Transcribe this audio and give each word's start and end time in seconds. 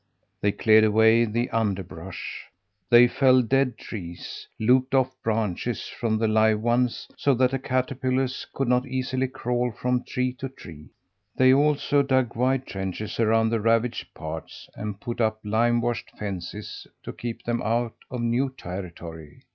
They 0.41 0.51
cleared 0.51 0.83
away 0.83 1.25
the 1.25 1.47
underbrush. 1.51 2.45
They 2.89 3.07
felled 3.07 3.49
dead 3.49 3.77
trees, 3.77 4.47
lopped 4.59 4.95
off 4.95 5.15
branches 5.21 5.87
from 5.89 6.17
the 6.17 6.27
live 6.27 6.59
ones 6.59 7.07
so 7.15 7.35
that 7.35 7.51
the 7.51 7.59
caterpillars 7.59 8.47
could 8.51 8.67
not 8.67 8.87
easily 8.87 9.27
crawl 9.27 9.71
from 9.71 10.03
tree 10.03 10.33
to 10.39 10.49
tree; 10.49 10.89
they 11.35 11.53
also 11.53 12.01
dug 12.01 12.35
wide 12.35 12.65
trenches 12.65 13.19
around 13.19 13.51
the 13.51 13.59
ravaged 13.61 14.11
parts 14.15 14.67
and 14.75 14.99
put 14.99 15.21
up 15.21 15.39
lime 15.43 15.81
washed 15.81 16.09
fences 16.17 16.87
to 17.03 17.13
keep 17.13 17.43
them 17.43 17.61
out 17.61 17.93
of 18.09 18.23
new 18.23 18.51
territory. 18.57 19.43